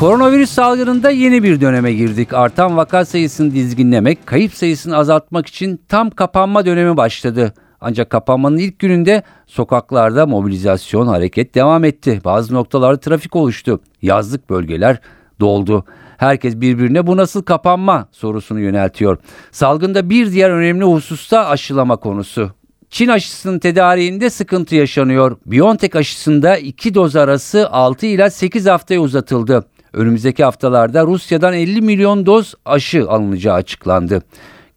[0.00, 2.32] Koronavirüs salgınında yeni bir döneme girdik.
[2.32, 7.54] Artan vaka sayısını dizginlemek, kayıp sayısını azaltmak için tam kapanma dönemi başladı.
[7.80, 12.20] Ancak kapanmanın ilk gününde sokaklarda mobilizasyon hareket devam etti.
[12.24, 13.80] Bazı noktalarda trafik oluştu.
[14.02, 15.00] Yazlık bölgeler
[15.40, 15.84] doldu.
[16.16, 19.18] Herkes birbirine bu nasıl kapanma sorusunu yöneltiyor.
[19.50, 22.50] Salgında bir diğer önemli hususta aşılama konusu.
[22.90, 25.36] Çin aşısının tedariğinde sıkıntı yaşanıyor.
[25.46, 29.64] BioNTech aşısında iki doz arası 6 ila 8 haftaya uzatıldı.
[29.96, 34.22] Önümüzdeki haftalarda Rusya'dan 50 milyon doz aşı alınacağı açıklandı.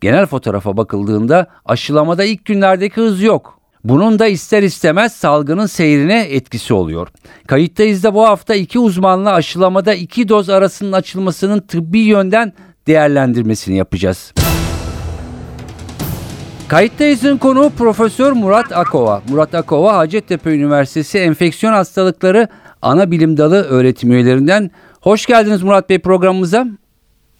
[0.02, 3.60] Genel fotoğrafa bakıldığında aşılamada ilk günlerdeki hız yok.
[3.84, 7.08] Bunun da ister istemez salgının seyrine etkisi oluyor.
[7.48, 12.54] Kayıttayız da bu hafta iki uzmanla aşılamada iki doz arasının açılmasının tıbbi yönden
[12.88, 14.34] değerlendirmesini yapacağız.
[16.68, 19.22] Kayıttayız'ın konuğu Profesör Murat Akova.
[19.30, 22.48] Murat Akova Hacettepe Üniversitesi Enfeksiyon Hastalıkları
[22.82, 24.72] Ana Bilim Dalı öğretim üyelerinden.
[25.02, 26.68] Hoş geldiniz Murat Bey programımıza.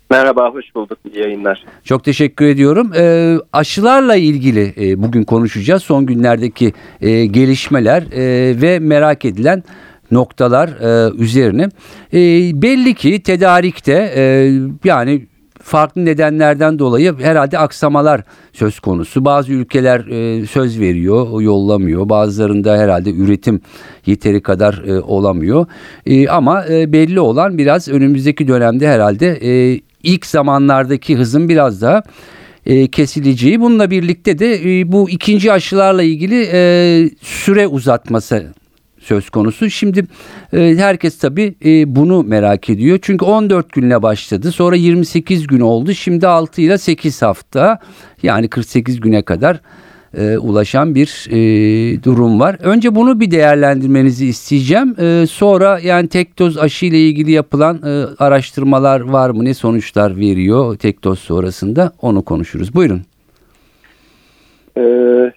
[0.10, 0.98] Merhaba, hoş bulduk.
[1.14, 1.66] İyi yayınlar.
[1.84, 2.92] Çok teşekkür ediyorum.
[2.96, 5.84] E, aşılarla ilgili e, bugün konuşacağız.
[5.84, 9.64] Son günlerdeki e, gelişmeler e, ve merak edilen
[10.12, 11.70] noktalar e, üzerine.
[12.14, 12.20] E,
[12.62, 14.52] belli ki tedarikte e,
[14.84, 15.28] yani
[15.64, 18.22] farklı nedenlerden dolayı herhalde aksamalar
[18.54, 19.26] söz konusu.
[19.26, 22.10] Bazı ülkeler e, söz veriyor, yollamıyor.
[22.10, 23.62] Bazılarında herhalde üretim
[24.06, 25.66] yeteri kadar e, olamıyor.
[26.06, 32.04] E, ama e, belli olan biraz önümüzdeki dönemde herhalde e, ilk zamanlardaki hızın biraz daha
[32.66, 33.62] e, kesileceği.
[33.62, 38.54] Bununla birlikte de e, bu ikinci aşılarla ilgili e, süre uzatması
[39.10, 39.70] söz konusu.
[39.70, 40.04] Şimdi
[40.54, 43.00] e, herkes tabii e, bunu merak ediyor.
[43.02, 44.52] Çünkü 14 günle başladı.
[44.52, 45.94] Sonra 28 gün oldu.
[45.94, 47.80] Şimdi 6 ile 8 hafta
[48.24, 49.60] yani 48 güne kadar
[50.18, 51.10] e, ulaşan bir
[52.04, 52.58] durum var.
[52.60, 54.96] Önce bunu bir değerlendirmenizi isteyeceğim.
[55.28, 57.82] Sonra yani tek doz aşı ile ilgili yapılan
[58.20, 59.46] araştırmalar var mı?
[59.46, 61.92] Ne sonuçlar veriyor tek doz sonrasında?
[62.02, 62.76] Onu konuşuruz.
[62.76, 63.02] Buyurun.
[64.78, 65.32] Ee,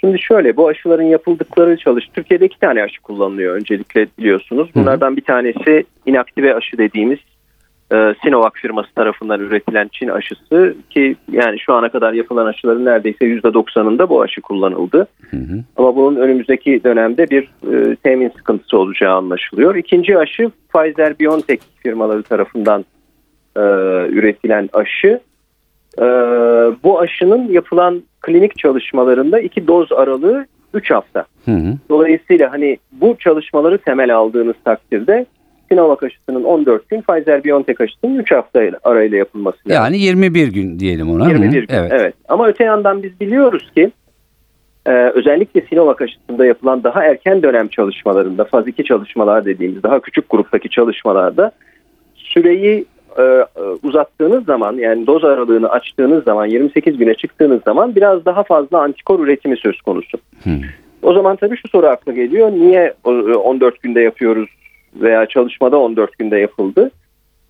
[0.00, 2.08] şimdi şöyle bu aşıların yapıldıkları çalış.
[2.14, 4.70] Türkiye'de iki tane aşı kullanılıyor öncelikle biliyorsunuz.
[4.74, 7.18] Bunlardan bir tanesi inaktive aşı dediğimiz
[7.92, 13.24] e, Sinovac firması tarafından üretilen Çin aşısı ki yani şu ana kadar yapılan aşıların neredeyse
[13.24, 15.06] %90'ında bu aşı kullanıldı.
[15.30, 15.64] Hı hı.
[15.76, 17.42] Ama bunun önümüzdeki dönemde bir
[17.72, 19.74] e, temin sıkıntısı olacağı anlaşılıyor.
[19.74, 22.84] İkinci aşı Pfizer-BioNTech firmaları tarafından
[23.56, 23.60] e,
[24.08, 25.20] üretilen aşı.
[25.98, 26.04] E,
[26.84, 31.24] bu aşının yapılan klinik çalışmalarında iki doz aralığı 3 hafta.
[31.44, 31.74] Hı hı.
[31.88, 35.26] Dolayısıyla hani bu çalışmaları temel aldığınız takdirde
[35.68, 39.84] Sinovac aşısının 14 gün, Pfizer-BioNTech aşısının 3 hafta arayla yapılması lazım.
[39.84, 41.28] Yani 21 gün diyelim ona.
[41.28, 41.92] 21 gün, evet.
[41.94, 42.14] evet.
[42.28, 43.90] Ama öte yandan biz biliyoruz ki
[44.86, 50.30] e, özellikle Sinovac aşısında yapılan daha erken dönem çalışmalarında, faz 2 çalışmalar dediğimiz daha küçük
[50.30, 51.52] gruptaki çalışmalarda
[52.14, 52.84] süreyi
[53.18, 53.46] e,
[53.82, 59.20] uzattığınız zaman yani doz aralığını açtığınız zaman 28 güne çıktığınız zaman biraz daha fazla antikor
[59.20, 60.18] üretimi söz konusu.
[60.42, 60.60] Hmm.
[61.02, 62.50] O zaman tabii şu soru akla geliyor.
[62.50, 64.48] Niye 14 günde yapıyoruz
[64.94, 66.90] veya çalışmada 14 günde yapıldı.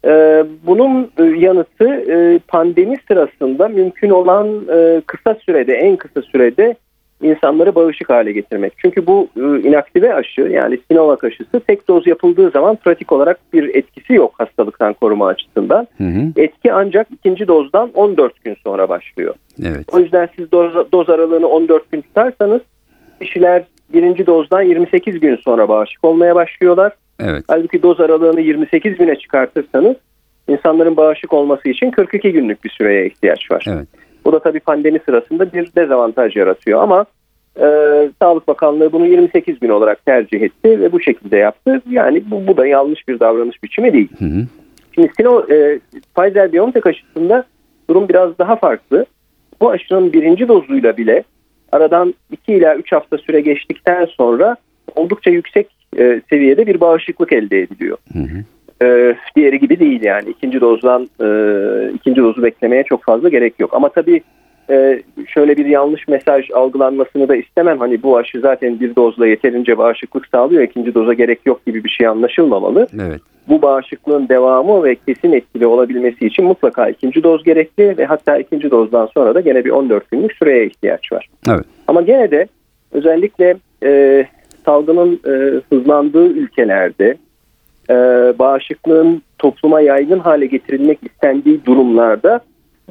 [0.05, 6.75] Ee, bunun e, yanıtı e, pandemi sırasında mümkün olan e, kısa sürede, en kısa sürede
[7.23, 8.73] insanları bağışık hale getirmek.
[8.77, 14.15] Çünkü bu inaktive aşı yani Sinovac aşısı tek doz yapıldığı zaman pratik olarak bir etkisi
[14.15, 15.89] yok hastalıktan koruma açısından.
[15.99, 16.33] Hı hı.
[16.37, 19.35] Etki ancak ikinci dozdan 14 gün sonra başlıyor.
[19.63, 19.85] Evet.
[19.93, 22.61] O yüzden siz doz, doz aralığını 14 gün tutarsanız
[23.21, 23.63] kişiler
[23.93, 26.93] birinci dozdan 28 gün sonra bağışık olmaya başlıyorlar.
[27.21, 27.45] Evet.
[27.49, 29.97] Halbuki doz aralığını 28 güne çıkartırsanız
[30.49, 33.65] insanların bağışık olması için 42 günlük bir süreye ihtiyaç var.
[33.69, 33.89] Evet.
[34.25, 37.07] Bu da tabii pandemi sırasında bir dezavantaj yaratıyor ama
[37.61, 37.67] e,
[38.23, 41.83] Sağlık Bakanlığı bunu 28 gün olarak tercih etti ve bu şekilde yaptı.
[41.91, 44.09] Yani bu, bu da yanlış bir davranış biçimi değil.
[44.19, 44.47] Hı hı.
[44.95, 45.81] Şimdi Sino, e,
[46.17, 47.45] Pfizer-BioNTech aşısında
[47.91, 49.07] durum biraz daha farklı.
[49.61, 51.25] Bu aşının birinci dozuyla bile
[51.73, 54.57] aradan 2 ila 3 hafta süre geçtikten sonra
[54.97, 55.69] oldukça yüksek
[55.99, 57.99] e, seviyede bir bağışıklık elde ediliyor.
[58.13, 58.45] Hı hı.
[58.83, 61.27] E, diğeri gibi değil yani ikinci dozdan e,
[61.95, 63.75] ikinci dozu beklemeye çok fazla gerek yok.
[63.75, 64.23] Ama tabii
[64.71, 67.79] e, şöyle bir yanlış mesaj algılanmasını da istemem.
[67.79, 70.63] Hani bu aşı zaten bir dozla yeterince bağışıklık sağlıyor.
[70.63, 72.87] ikinci doza gerek yok gibi bir şey anlaşılmamalı.
[72.95, 73.21] Evet.
[73.49, 78.71] bu bağışıklığın devamı ve kesin etkili olabilmesi için mutlaka ikinci doz gerekli ve hatta ikinci
[78.71, 81.29] dozdan sonra da gene bir 14 günlük süreye ihtiyaç var.
[81.49, 81.65] Evet.
[81.87, 82.47] Ama gene de
[82.93, 84.25] özellikle e,
[84.65, 87.17] salgının e, hızlandığı ülkelerde
[87.91, 87.95] e,
[88.39, 92.41] bağışıklığın topluma yaygın hale getirilmek istendiği durumlarda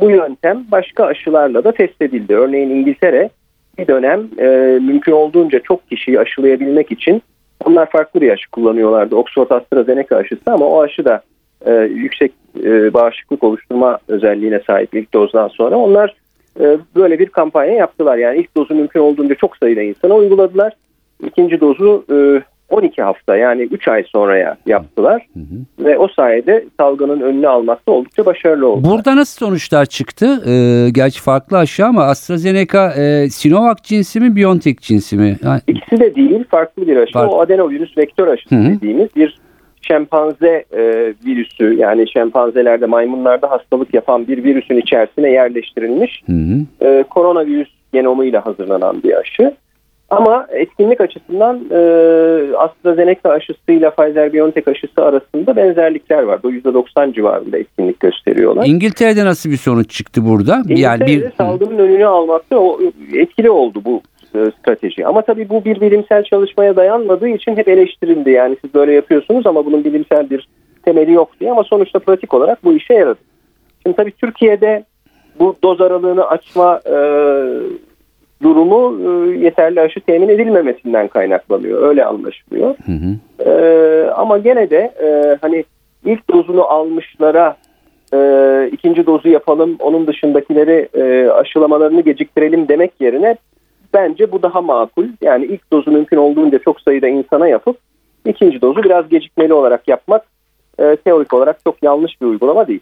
[0.02, 2.36] bu yöntem başka aşılarla da test edildi.
[2.36, 3.30] Örneğin İngiltere
[3.78, 4.48] bir dönem e,
[4.80, 7.22] mümkün olduğunca çok kişiyi aşılayabilmek için
[7.66, 9.16] onlar farklı bir aşı kullanıyorlardı.
[9.16, 11.22] Oxford AstraZeneca aşısı ama o aşı da
[11.66, 12.32] e, yüksek
[12.64, 15.76] e, bağışıklık oluşturma özelliğine sahip ilk dozdan sonra.
[15.76, 16.16] Onlar
[16.60, 18.18] e, böyle bir kampanya yaptılar.
[18.18, 20.74] Yani ilk dozu mümkün olduğunca çok sayıda insana uyguladılar.
[21.26, 25.28] İkinci dozu e, 12 hafta yani 3 ay sonraya yaptılar.
[25.34, 25.86] Hı hı.
[25.86, 28.88] Ve o sayede salgının önünü almakta oldukça başarılı oldu.
[28.90, 30.26] Burada nasıl sonuçlar çıktı?
[30.48, 35.38] Ee, gerçi farklı aşı ama AstraZeneca e, Sinovac cinsi mi BioNTech cinsi mi?
[35.44, 37.14] Yani, İkisi de değil farklı bir aşı.
[37.14, 37.36] Farklı.
[37.36, 38.76] O adenovirüs vektör aşısı Hı hı.
[38.76, 39.38] dediğimiz bir
[39.82, 46.86] şempanze e, virüsü yani şempanzelerde maymunlarda hastalık yapan bir virüsün içerisine yerleştirilmiş hı hı.
[46.88, 49.54] e, koronavirüs genomuyla hazırlanan bir aşı.
[50.10, 51.78] Ama etkinlik açısından e,
[52.58, 56.44] AstraZeneca aşısıyla Pfizer-BioNTech aşısı arasında benzerlikler var.
[56.44, 58.66] Bu %90 civarında etkinlik gösteriyorlar.
[58.66, 60.62] İngiltere'de nasıl bir sonuç çıktı burada?
[60.68, 62.56] Yani İngiltere'de bir salgının önünü almakta
[63.14, 64.02] etkili oldu bu
[64.36, 65.06] e, strateji.
[65.06, 68.32] Ama tabii bu bir bilimsel çalışmaya dayanmadığı için hep eleştirildi.
[68.32, 70.48] Yani siz böyle yapıyorsunuz ama bunun bilimsel bir
[70.86, 71.52] temeli yok diye.
[71.52, 73.20] Ama sonuçta pratik olarak bu işe yaradı.
[73.84, 74.84] Şimdi tabii Türkiye'de
[75.40, 76.96] bu doz aralığını açma e,
[78.44, 81.90] durumu e, yeterli aşı temin edilmemesinden kaynaklanıyor.
[81.90, 82.76] Öyle anlaşılıyor.
[82.86, 83.16] Hı hı.
[83.50, 85.66] Ee, ama gene de e, hani
[86.06, 87.58] ilk dozunu almışlara
[88.14, 88.20] e,
[88.72, 93.36] ikinci dozu yapalım, onun dışındakileri e, aşılamalarını geciktirelim demek yerine
[93.94, 95.06] bence bu daha makul.
[95.22, 97.78] Yani ilk dozu mümkün olduğunca çok sayıda insana yapıp
[98.26, 100.26] ikinci dozu biraz gecikmeli olarak yapmak
[100.80, 102.82] e, teorik olarak çok yanlış bir uygulama değil.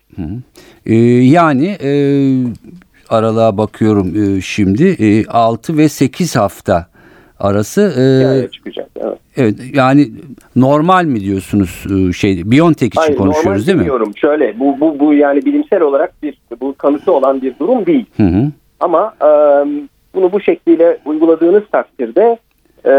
[0.85, 1.91] Ee, yani e,
[3.09, 6.87] aralığa bakıyorum e, şimdi e, 6 ve 8 hafta
[7.39, 8.89] arası e, Yani çıkacak.
[8.95, 9.17] Evet.
[9.37, 10.07] evet yani
[10.55, 13.79] normal mi diyorsunuz e, şey BioNTech için Hayır, konuşuyoruz değil mi?
[13.79, 14.11] demiyorum.
[14.15, 18.05] Şöyle bu, bu, bu yani bilimsel olarak bir bu kanıtı olan bir durum değil.
[18.17, 18.51] Hı hı.
[18.79, 19.29] Ama e,
[20.15, 22.37] bunu bu şekliyle uyguladığınız takdirde
[22.85, 22.91] e,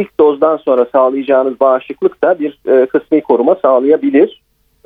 [0.00, 4.39] ilk dozdan sonra sağlayacağınız bağışıklık da bir e, kısmi koruma sağlayabilir.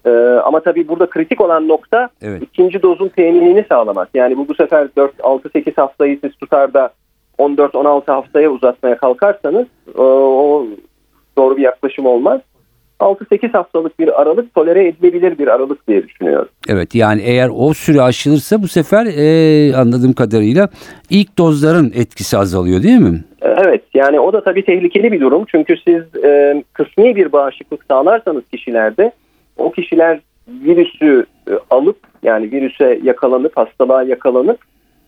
[0.07, 0.11] E,
[0.45, 2.43] ama tabii burada kritik olan nokta Evet.
[2.43, 4.09] ikinci dozun teminini sağlamak.
[4.15, 6.91] Yani bu bu sefer 4, 6, 8 haftayı siz tutar da
[7.39, 9.67] 14-16 haftaya uzatmaya kalkarsanız
[9.99, 10.67] o
[11.39, 12.41] doğru bir yaklaşım olmaz.
[13.01, 16.49] 6-8 haftalık bir aralık tolere edilebilir bir aralık diye düşünüyorum.
[16.69, 20.69] Evet yani eğer o süre aşılırsa bu sefer e, anladığım kadarıyla
[21.11, 23.25] ilk dozların etkisi azalıyor değil mi?
[23.43, 25.45] Evet yani o da tabii tehlikeli bir durum.
[25.49, 29.13] Çünkü siz e, kısmi bir bağışıklık sağlarsanız kişilerde
[29.57, 34.59] o kişiler virüsü e, alıp yani virüse yakalanıp hastalığa yakalanıp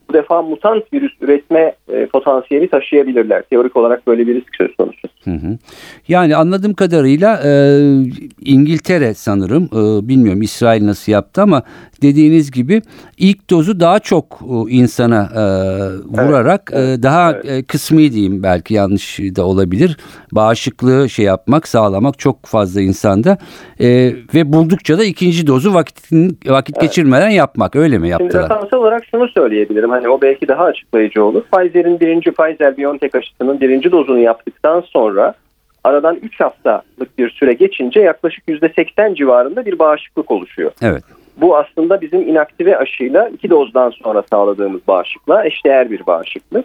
[0.09, 3.43] bu defa mutant virüs üretme e, potansiyeli taşıyabilirler.
[3.43, 5.09] Teorik olarak böyle bir risk söz konusu.
[5.25, 5.59] Hı hı.
[6.09, 7.51] Yani anladığım kadarıyla e,
[8.45, 11.63] İngiltere sanırım e, bilmiyorum İsrail nasıl yaptı ama
[12.03, 12.83] dediğiniz gibi
[13.19, 15.43] ilk dozu daha çok e, insana e,
[16.05, 17.67] vurarak evet, e, daha evet.
[17.67, 19.97] kısmi diyeyim belki yanlış da olabilir
[20.33, 23.39] bağışıklığı şey yapmak sağlamak çok fazla insanda
[23.81, 26.13] e, ve buldukça da ikinci dozu vakit
[26.47, 28.43] vakit geçirmeden yapmak öyle mi Şimdi yaptılar?
[28.43, 29.91] rakamsal olarak şunu söyleyebilirim.
[29.91, 31.43] Hani o belki daha açıklayıcı olur.
[31.53, 35.35] Pfizer'in birinci Pfizer-BioNTech aşısının birinci dozunu yaptıktan sonra
[35.85, 40.71] aradan 3 haftalık bir süre geçince yaklaşık %80 civarında bir bağışıklık oluşuyor.
[40.83, 41.05] Evet.
[41.37, 46.65] Bu aslında bizim inaktive aşıyla iki dozdan sonra sağladığımız bağışıklığa eşdeğer bir bağışıklık.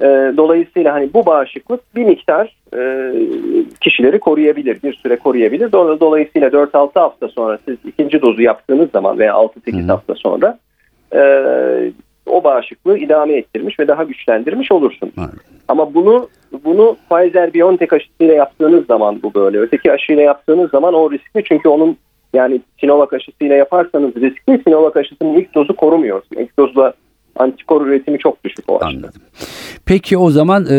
[0.00, 3.12] Ee, dolayısıyla hani bu bağışıklık bir miktar e,
[3.80, 5.68] kişileri koruyabilir, bir süre koruyabilir.
[5.70, 9.86] Do- Dolayısıyla 4-6 hafta sonra siz ikinci dozu yaptığınız zaman veya 6-8 Hı hı.
[9.92, 10.58] hafta sonra
[11.14, 11.20] e,
[12.26, 15.14] o bağışıklığı idame ettirmiş ve daha güçlendirmiş olursunuz.
[15.18, 15.30] Evet.
[15.68, 16.28] Ama bunu
[16.64, 19.58] bunu Pfizer-BioNTech aşısıyla yaptığınız zaman bu böyle.
[19.58, 21.96] Öteki aşıyla yaptığınız zaman o riskli çünkü onun
[22.32, 24.62] yani Sinovac aşısıyla yaparsanız riskli.
[24.64, 26.22] Sinovac aşısının ilk dozu korumuyor.
[26.36, 26.94] İlk dozla
[27.36, 28.86] antikor üretimi çok düşük o aşıda.
[28.86, 29.22] Anladım.
[29.86, 30.76] Peki o zaman e,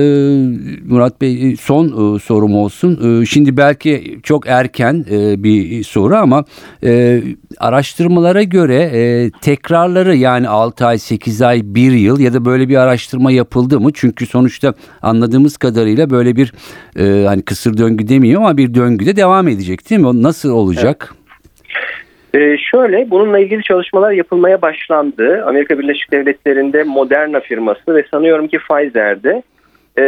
[0.86, 3.22] Murat Bey e, son e, sorum olsun.
[3.22, 6.46] E, şimdi belki çok erken e, bir soru ama
[6.84, 7.22] e,
[7.60, 12.76] araştırmalara göre e, tekrarları yani 6 ay, 8 ay, 1 yıl ya da böyle bir
[12.76, 13.90] araştırma yapıldı mı?
[13.94, 16.54] Çünkü sonuçta anladığımız kadarıyla böyle bir
[17.00, 20.24] e, hani kısır döngü demiyor ama bir döngüde devam edecek değil mi?
[20.24, 21.16] Nasıl olacak?
[22.34, 25.46] Ee, şöyle bununla ilgili çalışmalar yapılmaya başlandı.
[25.46, 29.44] Amerika Birleşik Devletleri'nde Moderna firması ve sanıyorum ki Pfizer'de
[29.98, 30.04] e,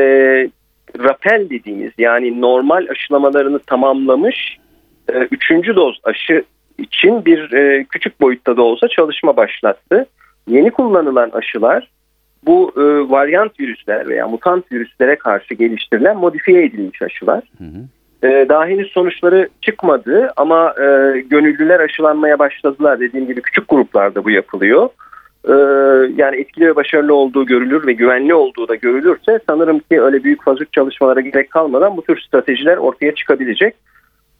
[0.99, 4.57] rapel dediğimiz yani normal aşılamalarını tamamlamış
[5.13, 6.43] e, üçüncü doz aşı
[6.77, 10.05] için bir e, küçük boyutta da olsa çalışma başlattı.
[10.47, 11.91] Yeni kullanılan aşılar
[12.45, 17.43] bu e, varyant virüsler veya mutant virüslere karşı geliştirilen modifiye edilmiş aşılar.
[17.57, 17.85] Hı hı.
[18.23, 22.99] E, daha henüz sonuçları çıkmadı ama e, gönüllüler aşılanmaya başladılar.
[22.99, 24.89] Dediğim gibi küçük gruplarda bu yapılıyor.
[25.47, 25.53] E,
[26.15, 30.43] yani etkili ve başarılı olduğu görülür ve güvenli olduğu da görülürse sanırım ki öyle büyük
[30.43, 33.75] fazla çalışmalara gerek kalmadan bu tür stratejiler ortaya çıkabilecek.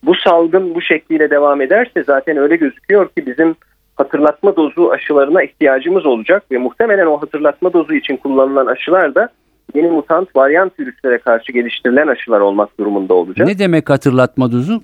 [0.03, 3.55] Bu salgın bu şekliyle devam ederse zaten öyle gözüküyor ki bizim
[3.95, 9.29] hatırlatma dozu aşılarına ihtiyacımız olacak ve muhtemelen o hatırlatma dozu için kullanılan aşılar da
[9.75, 13.47] yeni mutant varyant virüslere karşı geliştirilen aşılar olmak durumunda olacak.
[13.47, 14.81] Ne demek hatırlatma dozu?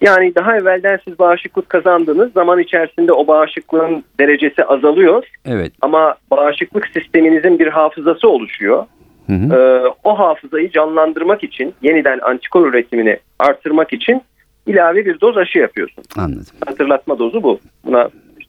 [0.00, 2.32] Yani daha evvelden siz bağışıklık kazandınız.
[2.32, 5.24] Zaman içerisinde o bağışıklığın derecesi azalıyor.
[5.44, 5.72] Evet.
[5.80, 8.86] Ama bağışıklık sisteminizin bir hafızası oluşuyor.
[9.26, 9.54] Hı hı.
[9.54, 14.22] Ee, o hafızayı canlandırmak için, yeniden antikor üretimini artırmak için
[14.66, 16.04] ilave bir doz aşı yapıyorsun.
[16.16, 16.46] Anladım.
[16.66, 17.60] Hatırlatma dozu bu.
[17.84, 18.08] Buna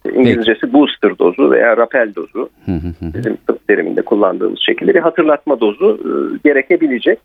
[0.09, 2.49] İngilizcesi booster dozu veya rappel dozu.
[2.65, 3.13] Hı hı hı.
[3.13, 6.09] Bizim tıp teriminde kullandığımız şekilde bir hatırlatma dozu e,
[6.43, 7.19] gerekebilecek.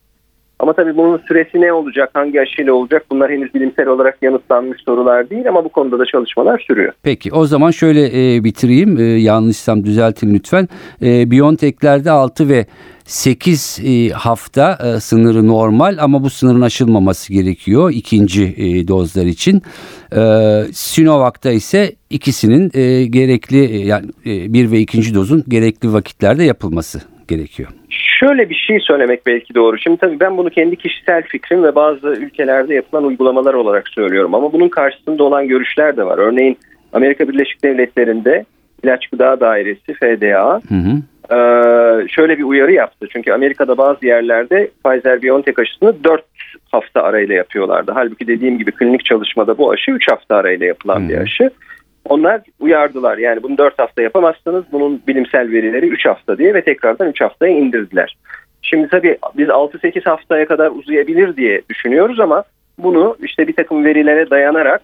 [0.65, 5.31] Ama tabii bunun süresi ne olacak, hangi aşıyla olacak bunlar henüz bilimsel olarak yanıtlanmış sorular
[5.31, 6.93] değil ama bu konuda da çalışmalar sürüyor.
[7.03, 8.99] Peki o zaman şöyle e, bitireyim.
[8.99, 10.69] E, yanlışsam düzeltin lütfen.
[11.03, 12.67] E, Biontech'lerde 6 ve
[13.05, 19.63] 8 e, hafta e, sınırı normal ama bu sınırın aşılmaması gerekiyor ikinci e, dozlar için.
[20.73, 22.71] Sinovac'ta ise ikisinin
[23.11, 27.69] gerekli yani bir ve ikinci dozun gerekli vakitlerde yapılması gerekiyor.
[28.21, 29.79] Şöyle bir şey söylemek belki doğru.
[29.79, 34.35] Şimdi tabii ben bunu kendi kişisel fikrim ve bazı ülkelerde yapılan uygulamalar olarak söylüyorum.
[34.35, 36.19] Ama bunun karşısında olan görüşler de var.
[36.19, 36.59] Örneğin
[36.93, 38.45] Amerika Birleşik Devletleri'nde
[38.85, 41.03] İlaç Gıda Dairesi FDA Hı hı.
[41.31, 43.07] Ee, şöyle bir uyarı yaptı.
[43.13, 46.25] Çünkü Amerika'da bazı yerlerde Pfizer-BioNTech aşısını 4
[46.73, 47.93] hafta arayla yapıyorlardı.
[47.95, 51.21] Halbuki dediğim gibi klinik çalışmada bu aşı 3 hafta arayla yapılan bir Hı.
[51.21, 51.51] aşı.
[52.09, 53.19] Onlar uyardılar.
[53.19, 54.65] Yani bunu 4 hafta yapamazsınız.
[54.73, 58.17] Bunun bilimsel verileri 3 hafta diye ve tekrardan 3 haftaya indirdiler.
[58.63, 62.45] Şimdi tabii biz 6-8 haftaya kadar uzayabilir diye düşünüyoruz ama
[62.79, 64.83] bunu işte bir takım verilere dayanarak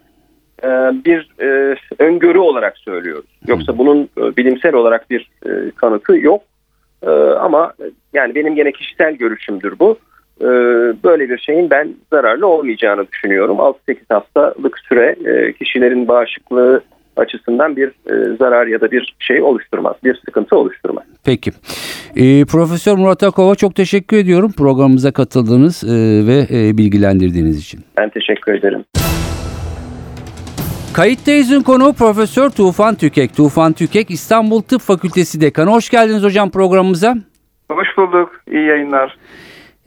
[0.62, 0.68] e,
[1.04, 3.30] bir e, öngörü olarak söylüyoruz.
[3.46, 5.30] Yoksa bunun e, bilimsel olarak bir
[5.76, 6.42] kanıtı yok.
[7.40, 7.72] Ama
[8.12, 9.98] yani benim gene kişisel görüşümdür bu.
[11.04, 13.56] Böyle bir şeyin ben zararlı olmayacağını düşünüyorum.
[13.56, 15.16] 6-8 haftalık süre
[15.52, 16.82] kişilerin bağışıklığı
[17.16, 21.04] açısından bir e, zarar ya da bir şey oluşturmaz, bir sıkıntı oluşturmaz.
[21.24, 21.50] Peki.
[22.16, 27.80] E, Profesör Murat Akova çok teşekkür ediyorum programımıza katıldığınız e, ve e, bilgilendirdiğiniz için.
[27.96, 28.84] Ben teşekkür ederim.
[30.94, 33.36] Kayıttayız'ın konuğu Profesör Tufan Tükek.
[33.36, 35.70] Tufan Tükek İstanbul Tıp Fakültesi Dekanı.
[35.70, 37.14] Hoş geldiniz hocam programımıza.
[37.70, 38.40] Hoş bulduk.
[38.52, 39.18] İyi yayınlar.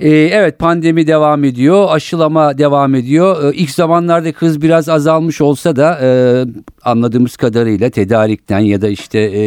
[0.03, 3.53] Ee, evet pandemi devam ediyor, aşılama devam ediyor.
[3.53, 6.09] Ee, ilk zamanlarda hız biraz azalmış olsa da e,
[6.83, 9.41] anladığımız kadarıyla tedarikten ya da işte e,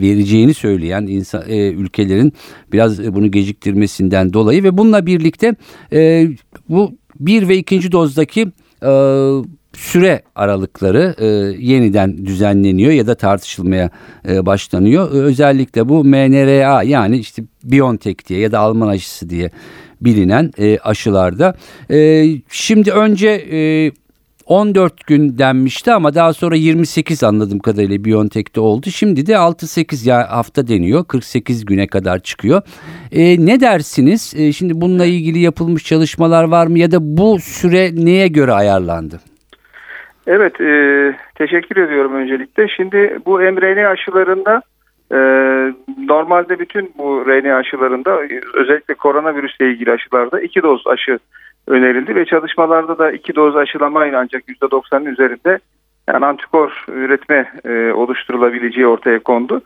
[0.00, 2.32] vereceğini söyleyen insan, e, ülkelerin
[2.72, 5.54] biraz bunu geciktirmesinden dolayı ve bununla birlikte
[6.68, 8.46] bu bir ve ikinci dozdaki
[9.72, 11.14] süre aralıkları
[11.58, 13.90] yeniden düzenleniyor ya da tartışılmaya
[14.24, 15.10] başlanıyor.
[15.10, 19.50] Özellikle bu mRNA yani işte BioNTech diye ya da Alman aşısı diye
[20.00, 21.54] bilinen e, aşılarda.
[21.90, 23.90] E, şimdi önce e,
[24.46, 28.86] 14 gün denmişti ama daha sonra 28 anladığım kadarıyla BioNTech'te oldu.
[28.90, 31.04] Şimdi de 6-8 ya hafta deniyor.
[31.04, 32.62] 48 güne kadar çıkıyor.
[33.12, 34.34] E, ne dersiniz?
[34.38, 39.20] E, şimdi bununla ilgili yapılmış çalışmalar var mı ya da bu süre neye göre ayarlandı?
[40.26, 40.70] Evet, e,
[41.34, 42.68] teşekkür ediyorum öncelikle.
[42.68, 44.62] Şimdi bu mRNA aşılarında
[45.12, 45.18] e,
[45.98, 48.20] normalde bütün bu RNA aşılarında
[48.54, 51.18] özellikle koronavirüsle ilgili aşılarda iki doz aşı
[51.66, 55.58] önerildi ve çalışmalarda da iki doz aşılamayla ancak %90'ın üzerinde
[56.08, 59.60] yani antikor üretme e, oluşturulabileceği ortaya kondu.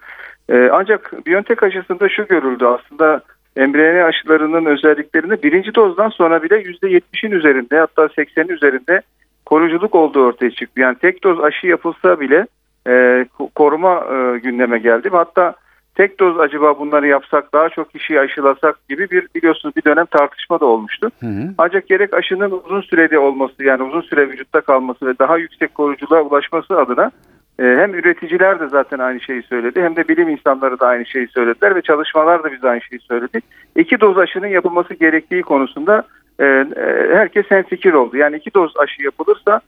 [0.49, 3.21] E, ancak BioNTech aşısında şu görüldü aslında
[3.57, 9.01] mRNA aşılarının özelliklerini birinci dozdan sonra bile %70'in üzerinde hatta 80'in üzerinde
[9.47, 10.81] koruyuculuk olduğu ortaya çıktı.
[10.81, 12.47] Yani tek doz aşı yapılsa bile
[12.89, 15.09] e, koruma e, gündeme geldi.
[15.13, 15.55] Hatta
[15.95, 20.61] tek doz acaba bunları yapsak daha çok kişiyi aşılasak gibi bir biliyorsunuz bir dönem tartışma
[20.61, 21.11] da olmuştu.
[21.21, 21.43] Hı hı.
[21.59, 26.23] Ancak gerek aşının uzun sürede olması yani uzun süre vücutta kalması ve daha yüksek koruyuculuğa
[26.23, 27.11] ulaşması adına
[27.59, 31.29] e, hem üreticiler de zaten aynı şeyi söyledi hem de bilim insanları da aynı şeyi
[31.29, 33.41] söylediler ve çalışmalar da bize aynı şeyi söyledi.
[33.77, 36.03] İki doz aşının yapılması gerektiği konusunda
[36.41, 36.67] e, e,
[37.13, 38.17] herkes hemfikir oldu.
[38.17, 39.61] Yani iki doz aşı yapılırsa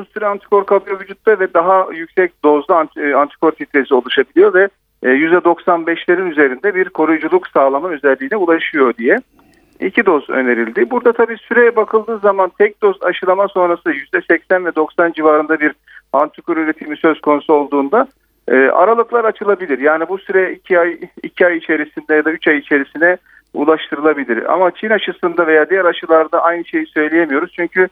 [0.00, 4.68] uzun süre antikor kalıyor vücutta ve daha yüksek dozda e, antikor titresi oluşabiliyor ve
[5.02, 9.18] e, %95'lerin üzerinde bir koruyuculuk sağlama özelliğine ulaşıyor diye.
[9.80, 10.90] iki doz önerildi.
[10.90, 15.72] Burada tabii süreye bakıldığı zaman tek doz aşılama sonrası %80 ve 90 civarında bir
[16.12, 18.08] antikor üretimi söz konusu olduğunda
[18.48, 19.78] e, aralıklar açılabilir.
[19.78, 23.16] Yani bu süre 2 ay 2 ay içerisinde ya da 3 ay içerisine
[23.54, 24.52] ulaştırılabilir.
[24.52, 27.52] Ama Çin aşısında veya diğer aşılarda aynı şeyi söyleyemiyoruz.
[27.56, 27.88] Çünkü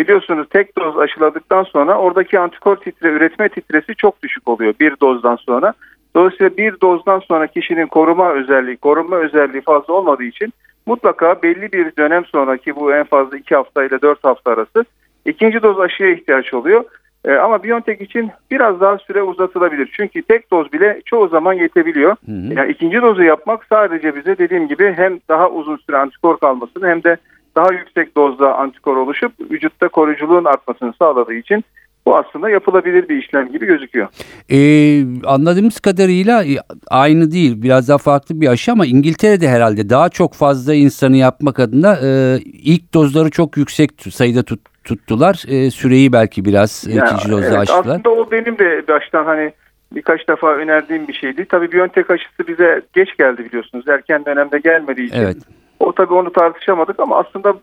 [0.00, 5.36] biliyorsunuz tek doz aşıladıktan sonra oradaki antikor titre üretme titresi çok düşük oluyor bir dozdan
[5.36, 5.74] sonra.
[6.16, 10.52] Dolayısıyla bir dozdan sonra kişinin koruma özelliği, korunma özelliği fazla olmadığı için
[10.86, 14.84] mutlaka belli bir dönem sonraki bu en fazla 2 hafta ile 4 hafta arası
[15.24, 16.84] ikinci doz aşıya ihtiyaç oluyor.
[17.24, 19.90] Ee, ama BioNTech için biraz daha süre uzatılabilir.
[19.92, 22.16] Çünkü tek doz bile çoğu zaman yetebiliyor.
[22.26, 22.54] Hı hı.
[22.54, 27.02] Yani ikinci dozu yapmak sadece bize dediğim gibi hem daha uzun süre antikor kalmasını hem
[27.02, 27.16] de
[27.56, 31.64] daha yüksek dozda antikor oluşup vücutta koruyuculuğun artmasını sağladığı için
[32.06, 34.08] bu aslında yapılabilir bir işlem gibi gözüküyor.
[34.50, 36.56] Ee, anladığımız kadarıyla e,
[36.90, 41.58] aynı değil biraz daha farklı bir aşı ama İngiltere'de herhalde daha çok fazla insanı yapmak
[41.58, 45.44] adına e, ilk dozları çok yüksek sayıda tut, tuttular.
[45.48, 47.80] E, süreyi belki biraz e, Ya, ikinci dozda evet, açtılar.
[47.80, 49.52] Aslında o benim de baştan hani
[49.94, 51.46] birkaç defa önerdiğim bir şeydi.
[51.48, 53.88] Tabii BioNTech aşısı bize geç geldi biliyorsunuz.
[53.88, 55.18] Erken dönemde gelmediği için.
[55.18, 55.36] Evet.
[55.80, 57.54] O tabii onu tartışamadık ama aslında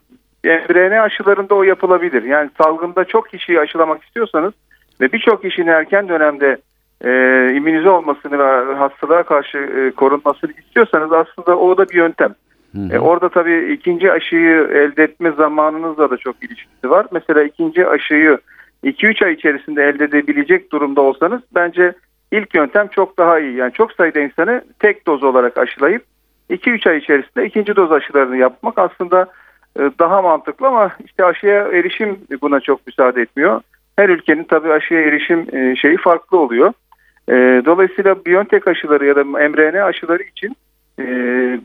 [0.44, 2.24] mRNA aşılarında o yapılabilir.
[2.24, 4.54] Yani salgında çok kişiyi aşılamak istiyorsanız
[5.02, 6.58] ve birçok kişinin erken dönemde
[7.06, 7.10] e,
[7.56, 12.36] immünize olmasını ve hastalığa karşı e, korunmasını istiyorsanız aslında o da bir yöntem.
[12.76, 12.96] Hı hı.
[12.96, 17.06] E, orada tabii ikinci aşıyı elde etme zamanınızla da çok ilişkisi var.
[17.12, 18.38] Mesela ikinci aşıyı
[18.84, 21.94] 2-3 ay içerisinde elde edebilecek durumda olsanız bence
[22.32, 23.56] ilk yöntem çok daha iyi.
[23.56, 26.04] Yani çok sayıda insanı tek doz olarak aşılayıp
[26.50, 29.28] 2-3 ay içerisinde ikinci doz aşılarını yapmak aslında
[29.80, 33.62] e, daha mantıklı ama işte aşıya erişim buna çok müsaade etmiyor.
[33.96, 36.74] Her ülkenin tabii aşıya erişim e, şeyi farklı oluyor.
[37.30, 37.34] E,
[37.66, 40.56] Dolayısıyla BioNTech aşıları ya da mRNA aşıları için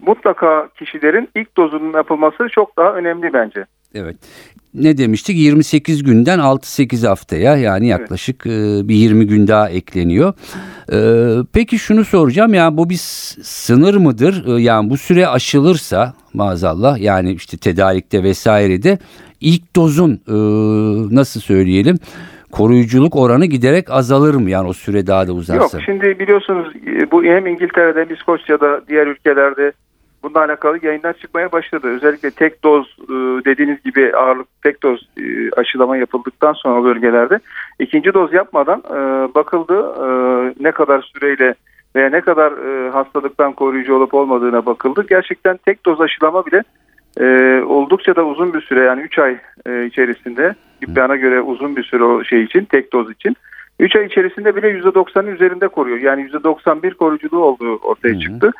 [0.07, 3.65] mutlaka kişilerin ilk dozunun yapılması çok daha önemli bence.
[3.95, 4.17] Evet.
[4.75, 5.37] Ne demiştik?
[5.37, 10.35] 28 günden 6-8 haftaya yani yaklaşık e, bir 20 gün daha ekleniyor.
[10.93, 10.99] E,
[11.53, 13.01] peki şunu soracağım ya bu bir
[13.43, 14.59] sınır mıdır?
[14.59, 18.99] E, yani bu süre aşılırsa maazallah yani işte tedarikte vesairede
[19.41, 20.35] ilk dozun e,
[21.15, 21.99] nasıl söyleyelim
[22.53, 25.77] koruyuculuk oranı giderek azalır mı yani o süre daha da uzarsa?
[25.77, 26.73] Yok şimdi biliyorsunuz
[27.13, 29.73] bu hem İngiltere'de, hem İskoçya'da, diğer ülkelerde
[30.23, 31.89] bununla alakalı yayınlar çıkmaya başladı.
[31.89, 33.13] Özellikle tek doz e,
[33.45, 37.41] dediğiniz gibi ağırlık tek doz e, aşılama yapıldıktan sonra o bölgelerde
[37.79, 38.95] ikinci doz yapmadan e,
[39.35, 39.93] bakıldı
[40.61, 41.55] ne kadar süreyle
[41.97, 42.53] veya ne kadar
[42.93, 45.07] hastalıktan koruyucu olup olmadığına bakıldı.
[45.09, 46.63] Gerçekten tek doz aşılama bile
[47.65, 49.39] oldukça da uzun bir süre yani 3 ay
[49.87, 50.55] içerisinde
[50.89, 53.37] bana göre uzun bir süre o şey için tek doz için
[53.81, 55.99] 3 ay içerisinde bile %90'ın üzerinde koruyor.
[55.99, 58.53] Yani %91 koruyuculuğu olduğu ortaya Hı hı.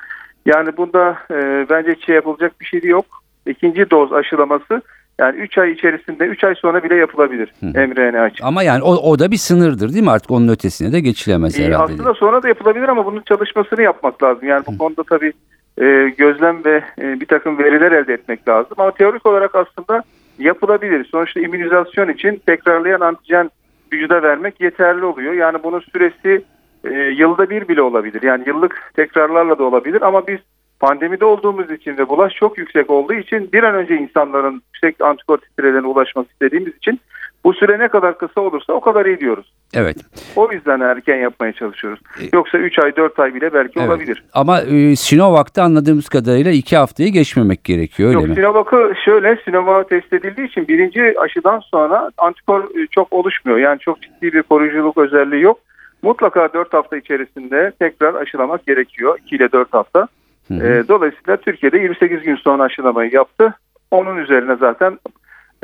[0.47, 3.05] Yani bunda e, bence şey yapılacak bir şey de yok.
[3.47, 4.83] İkinci doz aşılaması
[5.19, 8.45] yani 3 ay içerisinde 3 ay sonra bile yapılabilir Hı mRNA için.
[8.45, 11.65] Ama yani o, o da bir sınırdır değil mi artık onun ötesine de geçilemez Ee,
[11.65, 11.93] herhalde.
[11.93, 14.49] aslında sonra da yapılabilir ama bunun çalışmasını yapmak lazım.
[14.49, 15.33] Yani bu konuda tabii
[15.81, 18.73] e, gözlem ve e, bir takım veriler elde etmek lazım.
[18.79, 20.03] Ama teorik olarak aslında
[20.39, 21.05] yapılabilir.
[21.05, 23.51] Sonuçta immünizasyon için tekrarlayan antijen
[23.93, 25.33] vücuda vermek yeterli oluyor.
[25.33, 26.45] Yani bunun süresi
[26.85, 28.23] e, yılda bir bile olabilir.
[28.23, 30.39] Yani yıllık tekrarlarla da olabilir ama biz
[30.81, 35.39] pandemide olduğumuz için ve bulaş çok yüksek olduğu için bir an önce insanların yüksek antikor
[35.39, 37.01] titrelerine ulaşmak istediğimiz için
[37.45, 39.53] bu süre ne kadar kısa olursa o kadar iyi diyoruz.
[39.75, 39.97] Evet.
[40.37, 42.01] O yüzden erken yapmaya çalışıyoruz.
[42.21, 43.89] E- Yoksa 3 ay 4 ay bile belki Evet.
[43.89, 44.25] olabilir.
[44.33, 48.35] Ama e, Sinovac'ta anladığımız kadarıyla iki haftayı geçmemek gerekiyor öyle Yok mi?
[48.35, 53.59] Sinovac'ı şöyle Sinovac test edildiği için birinci aşıdan sonra antikor e, çok oluşmuyor.
[53.59, 55.59] Yani çok ciddi bir koruyuculuk özelliği yok.
[56.03, 59.19] Mutlaka 4 hafta içerisinde tekrar aşılamak gerekiyor.
[59.27, 60.09] 2 ile 4 hafta.
[60.49, 60.67] Hı hı.
[60.67, 63.55] E, dolayısıyla Türkiye'de 28 gün sonra aşılamayı yaptı.
[63.91, 64.99] Onun üzerine zaten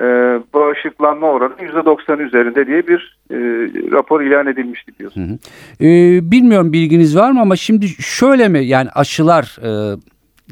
[0.01, 0.05] e,
[0.55, 3.37] bağışıklanma oranı %90 üzerinde diye bir e,
[3.93, 5.41] rapor ilan edilmişti diyorsun.
[5.81, 9.97] Ee, bilmiyorum bilginiz var mı ama şimdi şöyle mi yani aşılar e,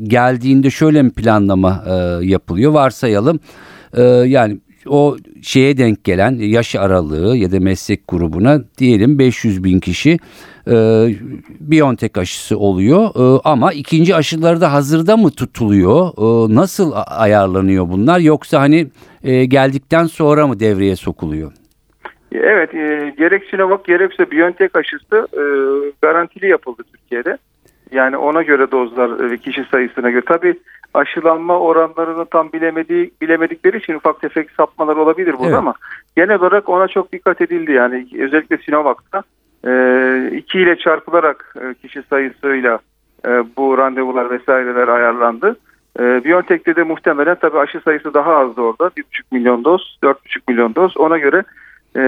[0.02, 3.40] geldiğinde şöyle mi planlama e, yapılıyor varsayalım
[3.96, 9.80] E, yani o şeye denk gelen yaş aralığı ya da meslek grubuna diyelim 500 bin
[9.80, 10.18] kişi
[10.68, 10.74] e,
[11.60, 18.18] Biontech aşısı oluyor E, ama ikinci aşıları da hazırda mı tutuluyor E, nasıl ayarlanıyor bunlar
[18.18, 18.86] yoksa hani
[19.24, 21.52] e, geldikten sonra mı devreye sokuluyor?
[22.32, 25.42] Evet, e, gerek Sinovac gerekse BioNTech aşısı e,
[26.02, 27.38] garantili yapıldı Türkiye'de.
[27.92, 30.22] Yani ona göre dozlar ve kişi sayısına göre.
[30.26, 30.54] Tabii
[30.94, 35.58] aşılanma oranlarını tam bilemediği bilemedikleri için ufak tefek sapmalar olabilir burada Evet.
[35.58, 35.74] ama
[36.16, 37.72] genel olarak ona çok dikkat edildi.
[37.72, 39.22] Yani özellikle Sinovac'ta
[39.66, 42.78] e, iki ile çarpılarak e, kişi sayısıyla
[43.26, 45.56] e, bu randevular vesaireler ayarlandı.
[46.00, 48.86] E, BioNTech'te de muhtemelen tabii aşı sayısı daha azdı orada.
[48.86, 50.14] 1,5 milyon doz, 4,5
[50.48, 50.96] milyon doz.
[50.96, 51.42] Ona göre
[51.96, 52.02] e,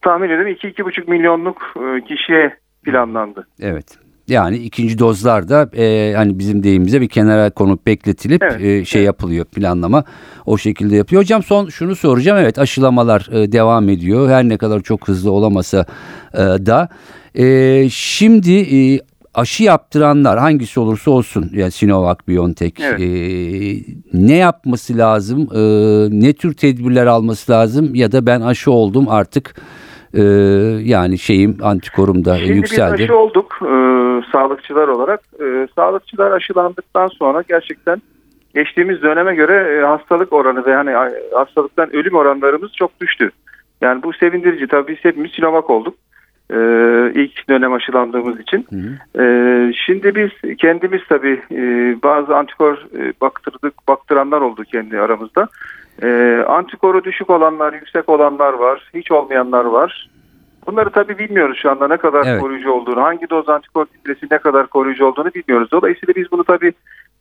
[0.00, 3.46] tahmin ediyorum 2-2,5 milyonluk e, kişiye planlandı.
[3.60, 3.98] Evet.
[4.32, 9.00] Yani ikinci dozlar da e, hani bizim deyimimize bir kenara konup bekletilip Evet, e, şey
[9.00, 9.06] evet.
[9.06, 10.04] yapılıyor planlama
[10.46, 11.22] o şekilde yapıyor.
[11.22, 12.38] Hocam son şunu soracağım.
[12.38, 14.28] Evet aşılamalar e, devam ediyor.
[14.30, 15.86] Her ne kadar çok hızlı olamasa
[16.34, 16.88] e, da.
[17.34, 19.00] E, şimdi e,
[19.34, 23.00] aşı yaptıranlar hangisi olursa olsun yani Sinovac, BioNTech Evet.
[23.00, 23.06] e,
[24.12, 25.48] ne yapması lazım?
[25.54, 25.60] E,
[26.26, 27.94] ne tür tedbirler alması lazım?
[27.94, 29.54] Ya da ben aşı oldum artık
[30.14, 30.22] e,
[30.82, 32.94] yani şeyim antikorum da Şimdi yükseldi.
[32.98, 33.74] biz aşı olduk e,
[34.32, 35.20] sağlıkçılar olarak.
[35.40, 38.02] E, sağlıkçılar aşılandıktan sonra gerçekten
[38.54, 40.90] geçtiğimiz döneme göre e, hastalık oranı ve hani
[41.34, 43.30] hastalıktan ölüm oranlarımız çok düştü.
[43.80, 44.66] Yani bu sevindirici.
[44.66, 45.94] Tabii biz hepimiz Sinovac olduk.
[46.50, 46.56] e,
[47.14, 48.66] ilk dönem aşılandığımız için.
[48.70, 49.22] Hı hı.
[49.22, 55.48] E, şimdi biz kendimiz tabii e, bazı antikor e, baktırdık, baktıranlar oldu kendi aramızda.
[56.02, 60.08] E, antikoru düşük olanlar, yüksek olanlar var, hiç olmayanlar var.
[60.66, 62.40] Bunları tabii bilmiyoruz şu anda ne kadar Evet.
[62.40, 65.70] koruyucu olduğunu, hangi doz antikor titresi ne kadar koruyucu olduğunu bilmiyoruz.
[65.72, 66.72] Dolayısıyla biz bunu tabii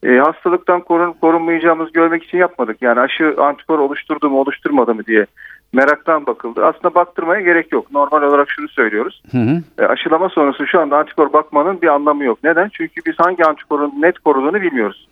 [0.04, 2.82] e, hastalıktan korun, korunmayacağımız görmek için yapmadık.
[2.82, 5.26] Yani aşı antikor oluşturdu mu oluşturmadı mı diye
[5.74, 6.66] meraktan bakıldı.
[6.66, 7.92] Aslında baktırmaya gerek yok.
[7.92, 9.24] Normal olarak şunu söylüyoruz.
[9.32, 9.62] Hı hı.
[9.80, 12.40] E, aşılama sonrası şu anda antikor bakmanın bir anlamı yok.
[12.44, 12.70] Neden?
[12.74, 15.08] Çünkü biz hangi antikorun net koruduğunu bilmiyoruz.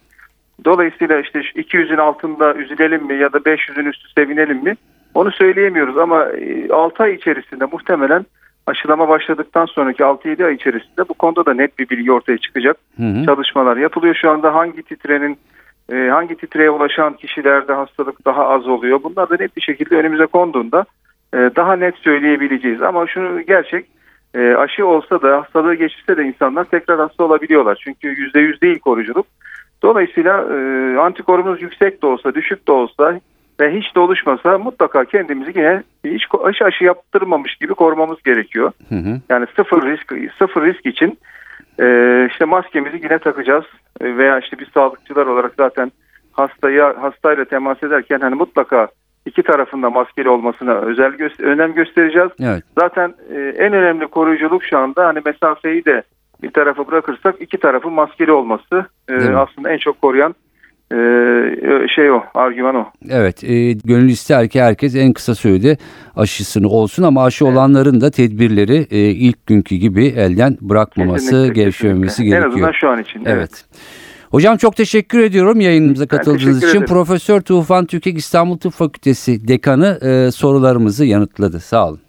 [0.66, 4.76] Dolayısıyla işte şu 200'ün altında üzülelim mi ya da 500'ün üstü sevinelim mi?
[5.14, 6.28] Onu söyleyemiyoruz ama
[6.72, 8.26] 6 ay içerisinde muhtemelen
[8.68, 12.78] aşılama başladıktan sonraki 6-7 ay içerisinde bu konuda da net bir bilgi ortaya çıkacak.
[12.98, 13.26] Hı hı.
[13.26, 15.38] Çalışmalar yapılıyor şu anda hangi titrenin
[15.92, 19.00] e, hangi titreye ulaşan kişilerde hastalık daha az oluyor.
[19.04, 20.86] Bunlar da net bir şekilde önümüze konduğunda
[21.34, 22.82] e, daha net söyleyebileceğiz.
[22.82, 23.86] Ama şunu gerçek
[24.36, 27.82] e, aşı olsa da hastalığı geçirse de insanlar tekrar hasta olabiliyorlar.
[27.84, 29.26] Çünkü %100 değil koruyuculuk.
[29.84, 33.20] Dolayısıyla e, antikorumuz yüksek de olsa düşük de olsa
[33.60, 38.72] ve hiç de oluşmasa mutlaka kendimizi yine hiç hiç aşı yaptırmamış gibi korumamız gerekiyor.
[38.90, 39.20] Hı hı.
[39.30, 41.20] Yani sıfır risk sıfır risk için
[41.80, 43.66] e, işte maskemizi yine takacağız
[44.02, 45.92] E, veya işte biz sağlıkçılar olarak zaten
[46.32, 48.88] hastaya hastayla temas ederken hani mutlaka
[49.26, 52.30] iki tarafında maskeli olmasına özel gö- önem göstereceğiz.
[52.42, 52.64] Evet.
[52.80, 56.04] Zaten e, en önemli koruyuculuk şu anda hani mesafeyi de
[56.44, 60.36] bir tarafa bırakırsak iki tarafın maskeli olması e, aslında en çok koruyan
[60.92, 60.98] e,
[61.96, 62.86] şey o argüman o.
[63.10, 65.78] Evet, e, gönül ister ki herkes en kısa sürede
[66.16, 72.08] aşısını olsun ama aşı olanların da tedbirleri e, ilk günkü gibi elden bırakmaması, Kesinlikle, gevşememesi
[72.08, 72.36] kesinlikle.
[72.36, 72.68] En gerekiyor.
[72.68, 73.24] azından şu an için.
[73.26, 73.66] Evet.
[74.32, 76.68] Hocam çok teşekkür ediyorum yayınımıza katıldığınız için.
[76.68, 76.86] ederim.
[76.86, 81.60] Profesör Tufan Türkek İstanbul Tıp Fakültesi Dekanı e, sorularımızı yanıtladı.
[81.60, 82.00] Sağ olun.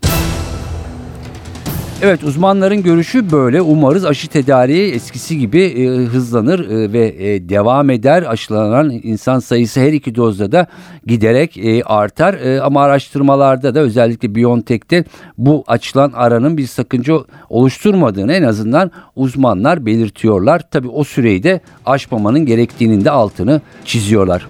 [2.03, 3.63] Evet uzmanların görüşü böyle.
[3.63, 8.23] Umarız aşı tedariği eskisi gibi e, hızlanır e, ve e, devam eder.
[8.23, 10.67] Aşılanan insan sayısı her iki dozda da
[11.07, 12.35] giderek e, artar.
[12.35, 15.05] E, ama araştırmalarda da özellikle BioNTech'te
[15.39, 17.15] bu açılan aranın bir sakınca
[17.49, 20.63] oluşturmadığını en azından uzmanlar belirtiyorlar.
[20.71, 24.47] Tabii o süreyi de aşmamanın gerektiğinin de altını çiziyorlar.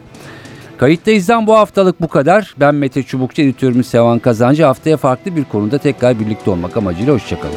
[0.81, 2.55] Kayıttayız'dan bu haftalık bu kadar.
[2.61, 4.64] Ben Mete Çubukçu, editörümüz Sevan Kazancı.
[4.64, 7.55] Haftaya farklı bir konuda tekrar birlikte olmak amacıyla hoşçakalın.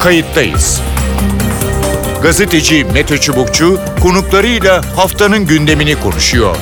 [0.00, 0.82] Kayıttayız.
[2.22, 6.56] Gazeteci Mete Çubukçu konuklarıyla haftanın gündemini konuşuyor.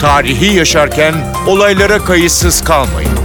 [0.00, 1.14] Tarihi yaşarken
[1.46, 3.17] olaylara kayıtsız kalmayın.